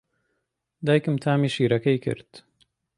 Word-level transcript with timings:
دایکم 0.85 1.15
تامی 1.23 1.49
شیرەکەی 1.55 1.99
کرد. 2.05 2.29